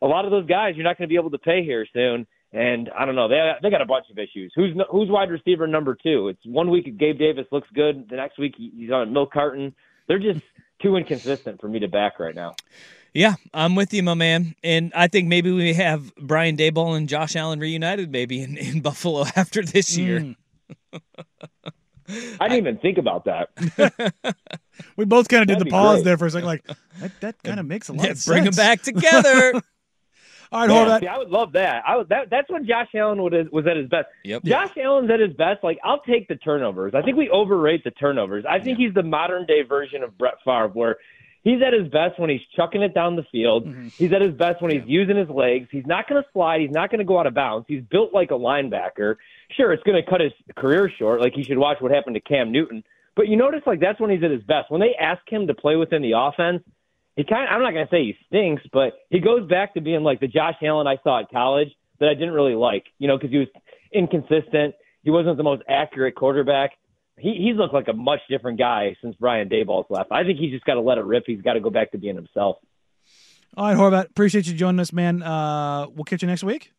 a 0.00 0.06
lot 0.06 0.24
of 0.24 0.30
those 0.30 0.46
guys 0.46 0.74
you're 0.76 0.84
not 0.84 0.96
going 0.96 1.08
to 1.08 1.12
be 1.12 1.18
able 1.18 1.30
to 1.30 1.38
pay 1.38 1.64
here 1.64 1.86
soon. 1.92 2.26
And 2.52 2.88
I 2.96 3.04
don't 3.04 3.14
know, 3.14 3.28
they 3.28 3.52
they 3.62 3.68
got 3.68 3.82
a 3.82 3.86
bunch 3.86 4.06
of 4.10 4.18
issues. 4.18 4.52
Who's 4.54 4.74
who's 4.90 5.10
wide 5.10 5.30
receiver 5.30 5.66
number 5.66 5.96
two? 6.00 6.28
It's 6.28 6.40
one 6.46 6.70
week 6.70 6.96
Gabe 6.96 7.18
Davis 7.18 7.46
looks 7.52 7.68
good, 7.74 8.08
the 8.08 8.16
next 8.16 8.38
week 8.38 8.54
he's 8.56 8.90
on 8.90 9.12
Milk 9.12 9.32
Carton. 9.32 9.74
They're 10.06 10.18
just 10.18 10.40
too 10.82 10.96
inconsistent 10.96 11.60
for 11.60 11.68
me 11.68 11.80
to 11.80 11.88
back 11.88 12.18
right 12.18 12.34
now. 12.34 12.54
Yeah, 13.12 13.34
I'm 13.52 13.74
with 13.74 13.92
you, 13.92 14.02
my 14.02 14.14
man. 14.14 14.54
And 14.62 14.92
I 14.94 15.08
think 15.08 15.28
maybe 15.28 15.50
we 15.50 15.74
have 15.74 16.14
Brian 16.16 16.56
Daboll 16.56 16.96
and 16.96 17.08
Josh 17.08 17.36
Allen 17.36 17.58
reunited 17.58 18.12
maybe 18.12 18.42
in, 18.42 18.56
in 18.56 18.80
Buffalo 18.80 19.24
after 19.36 19.62
this 19.62 19.96
year. 19.96 20.20
Mm. 20.20 20.36
I 22.40 22.48
didn't 22.48 22.58
even 22.58 22.78
think 22.78 22.98
about 22.98 23.26
that. 23.26 23.50
we 24.96 25.04
both 25.04 25.28
kind 25.28 25.42
of 25.42 25.48
did 25.48 25.58
the 25.58 25.70
pause 25.70 25.96
great. 25.96 26.04
there 26.04 26.18
for 26.18 26.26
a 26.26 26.30
second, 26.30 26.46
like 26.46 26.66
that. 27.00 27.20
That 27.20 27.42
kind 27.44 27.60
of 27.60 27.66
makes 27.66 27.88
a 27.88 27.92
lot 27.92 28.06
yeah, 28.06 28.12
of 28.12 28.24
bring 28.24 28.44
sense. 28.44 28.56
them 28.56 28.64
back 28.64 28.82
together. 28.82 29.54
All 30.50 30.60
right, 30.60 30.70
hold 30.70 30.88
on. 30.88 31.00
See, 31.00 31.06
I 31.06 31.18
would 31.18 31.28
love 31.28 31.52
that. 31.52 31.82
I 31.86 31.96
would, 31.98 32.08
that 32.08 32.30
that's 32.30 32.50
when 32.50 32.66
Josh 32.66 32.88
Allen 32.94 33.22
would, 33.22 33.52
was 33.52 33.66
at 33.66 33.76
his 33.76 33.86
best. 33.88 34.06
Yep. 34.24 34.44
Josh 34.44 34.70
Allen's 34.82 35.10
at 35.10 35.20
his 35.20 35.34
best. 35.34 35.62
Like 35.62 35.78
I'll 35.84 36.00
take 36.00 36.26
the 36.28 36.36
turnovers. 36.36 36.94
I 36.94 37.02
think 37.02 37.18
we 37.18 37.28
overrate 37.28 37.84
the 37.84 37.90
turnovers. 37.90 38.46
I 38.48 38.58
think 38.58 38.78
yeah. 38.78 38.86
he's 38.86 38.94
the 38.94 39.02
modern 39.02 39.44
day 39.44 39.60
version 39.62 40.02
of 40.02 40.16
Brett 40.16 40.36
Favre, 40.46 40.68
where 40.68 40.96
he's 41.42 41.60
at 41.62 41.72
his 41.72 41.88
best 41.88 42.18
when 42.18 42.30
he's 42.30 42.40
chucking 42.56 42.82
it 42.82 42.94
down 42.94 43.16
the 43.16 43.26
field. 43.30 43.66
Mm-hmm. 43.66 43.88
He's 43.88 44.12
at 44.12 44.22
his 44.22 44.34
best 44.34 44.60
when 44.62 44.70
he's 44.70 44.82
using 44.86 45.16
his 45.16 45.28
legs. 45.28 45.68
He's 45.70 45.86
not 45.86 46.08
going 46.08 46.22
to 46.22 46.28
slide. 46.32 46.60
He's 46.60 46.70
not 46.70 46.90
going 46.90 46.98
to 46.98 47.04
go 47.04 47.18
out 47.18 47.26
of 47.26 47.34
bounds. 47.34 47.66
He's 47.68 47.82
built 47.82 48.12
like 48.12 48.30
a 48.30 48.34
linebacker. 48.34 49.16
Sure, 49.56 49.72
it's 49.72 49.82
going 49.82 50.02
to 50.02 50.08
cut 50.08 50.20
his 50.20 50.32
career 50.56 50.90
short. 50.98 51.20
Like 51.20 51.34
he 51.34 51.42
should 51.42 51.58
watch 51.58 51.78
what 51.80 51.90
happened 51.90 52.14
to 52.14 52.20
Cam 52.20 52.52
Newton. 52.52 52.84
But 53.16 53.28
you 53.28 53.36
notice, 53.36 53.62
like 53.66 53.80
that's 53.80 54.00
when 54.00 54.10
he's 54.10 54.22
at 54.22 54.30
his 54.30 54.42
best. 54.42 54.70
When 54.70 54.80
they 54.80 54.94
ask 54.94 55.20
him 55.28 55.46
to 55.48 55.54
play 55.54 55.76
within 55.76 56.02
the 56.02 56.12
offense, 56.16 56.62
he 57.16 57.24
kind 57.24 57.48
of, 57.48 57.54
I'm 57.54 57.62
not 57.62 57.72
going 57.72 57.86
to 57.86 57.90
say 57.90 58.04
he 58.04 58.16
stinks, 58.28 58.62
but 58.72 58.92
he 59.10 59.18
goes 59.18 59.48
back 59.48 59.74
to 59.74 59.80
being 59.80 60.04
like 60.04 60.20
the 60.20 60.28
Josh 60.28 60.54
Allen 60.62 60.86
I 60.86 60.98
saw 61.02 61.20
at 61.20 61.30
college 61.30 61.68
that 61.98 62.08
I 62.08 62.14
didn't 62.14 62.32
really 62.32 62.54
like, 62.54 62.84
you 62.98 63.08
know, 63.08 63.16
because 63.16 63.32
he 63.32 63.38
was 63.38 63.48
inconsistent. 63.92 64.76
He 65.02 65.10
wasn't 65.10 65.36
the 65.36 65.42
most 65.42 65.62
accurate 65.68 66.14
quarterback. 66.14 66.72
He 67.18 67.34
he's 67.48 67.56
looked 67.56 67.74
like 67.74 67.88
a 67.88 67.92
much 67.92 68.20
different 68.28 68.58
guy 68.58 68.96
since 69.02 69.16
Brian 69.18 69.48
Daboll's 69.48 69.86
left. 69.90 70.10
I 70.12 70.24
think 70.24 70.38
he's 70.38 70.52
just 70.52 70.64
got 70.64 70.74
to 70.74 70.80
let 70.80 70.98
it 70.98 71.04
rip. 71.04 71.24
He's 71.26 71.42
got 71.42 71.54
to 71.54 71.60
go 71.60 71.70
back 71.70 71.92
to 71.92 71.98
being 71.98 72.16
himself. 72.16 72.56
All 73.56 73.66
right, 73.66 73.76
Horvat, 73.76 74.10
appreciate 74.10 74.46
you 74.46 74.54
joining 74.54 74.78
us, 74.80 74.92
man. 74.92 75.22
Uh, 75.22 75.86
we'll 75.94 76.04
catch 76.04 76.22
you 76.22 76.28
next 76.28 76.44
week. 76.44 76.72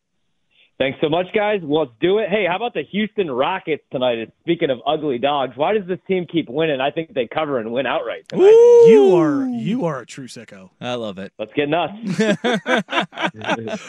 Thanks 0.78 0.98
so 1.02 1.10
much, 1.10 1.26
guys. 1.34 1.60
Let's 1.62 1.90
do 2.00 2.20
it. 2.20 2.30
Hey, 2.30 2.46
how 2.48 2.56
about 2.56 2.72
the 2.72 2.84
Houston 2.90 3.30
Rockets 3.30 3.82
tonight? 3.92 4.32
Speaking 4.40 4.70
of 4.70 4.78
ugly 4.86 5.18
dogs, 5.18 5.54
why 5.56 5.74
does 5.74 5.86
this 5.86 5.98
team 6.08 6.24
keep 6.30 6.48
winning? 6.48 6.80
I 6.80 6.90
think 6.90 7.12
they 7.12 7.26
cover 7.26 7.58
and 7.58 7.70
win 7.70 7.84
outright 7.84 8.26
tonight. 8.28 8.44
You 8.44 9.14
are 9.16 9.44
you 9.46 9.84
are 9.84 10.00
a 10.00 10.06
true 10.06 10.26
sicko. 10.26 10.70
I 10.80 10.94
love 10.94 11.18
it. 11.18 11.34
Let's 11.38 11.52
get 11.52 11.68
nuts. 11.68 11.92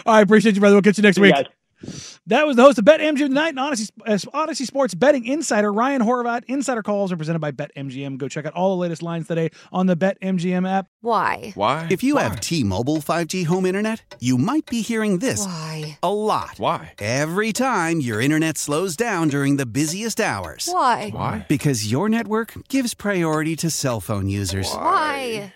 All 0.05 0.13
right, 0.15 0.21
appreciate 0.21 0.55
you, 0.55 0.59
brother. 0.59 0.75
We'll 0.75 0.81
catch 0.81 0.97
you 0.97 1.03
next 1.03 1.15
See 1.15 1.21
you 1.25 1.33
week. 1.33 1.45
guys. 1.83 2.10
That 2.27 2.45
was 2.45 2.55
the 2.55 2.61
host 2.61 2.77
of 2.77 2.85
BetMGM 2.85 3.17
Tonight 3.17 3.49
and 3.49 3.59
Odyssey, 3.59 3.89
uh, 4.05 4.15
Odyssey 4.31 4.65
Sports 4.65 4.93
Betting 4.93 5.25
Insider, 5.25 5.73
Ryan 5.73 6.03
Horvat. 6.03 6.43
Insider 6.45 6.83
calls 6.83 7.11
are 7.11 7.17
presented 7.17 7.39
by 7.39 7.51
BetMGM. 7.51 8.19
Go 8.19 8.27
check 8.27 8.45
out 8.45 8.53
all 8.53 8.75
the 8.75 8.79
latest 8.79 9.01
lines 9.01 9.27
today 9.27 9.49
on 9.71 9.87
the 9.87 9.95
BetMGM 9.95 10.69
app. 10.69 10.85
Why? 11.01 11.51
Why? 11.55 11.87
If 11.89 12.03
you 12.03 12.17
have 12.17 12.39
T-Mobile 12.39 12.97
5G 12.97 13.47
home 13.47 13.65
internet, 13.65 14.15
you 14.19 14.37
might 14.37 14.67
be 14.67 14.83
hearing 14.83 15.17
this 15.17 15.43
Why? 15.47 15.97
a 16.03 16.13
lot. 16.13 16.51
Why? 16.57 16.93
Every 16.99 17.51
time 17.53 18.01
your 18.01 18.21
internet 18.21 18.59
slows 18.59 18.95
down 18.95 19.29
during 19.29 19.57
the 19.57 19.65
busiest 19.65 20.21
hours. 20.21 20.69
Why? 20.71 21.09
Why? 21.09 21.47
Because 21.49 21.91
your 21.91 22.07
network 22.07 22.53
gives 22.69 22.93
priority 22.93 23.55
to 23.55 23.71
cell 23.71 23.99
phone 23.99 24.29
users. 24.29 24.71
Why? 24.71 25.55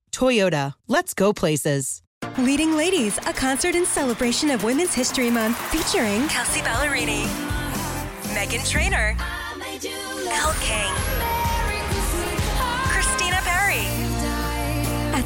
Toyota, 0.11 0.73
let's 0.87 1.13
go 1.13 1.33
places. 1.33 2.01
Leading 2.37 2.75
Ladies, 2.75 3.17
a 3.19 3.33
concert 3.33 3.75
in 3.75 3.85
celebration 3.85 4.51
of 4.51 4.63
Women's 4.63 4.93
History 4.93 5.31
Month 5.31 5.57
featuring 5.71 6.27
Kelsea 6.27 6.61
Ballerini, 6.61 7.23
Meghan 8.35 8.67
Trainor, 8.69 9.15
Elle 9.17 10.53
King, 10.61 10.93